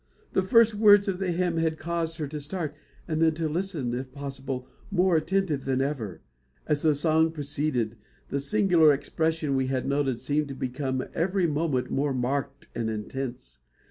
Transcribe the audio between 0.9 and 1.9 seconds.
of the hymn had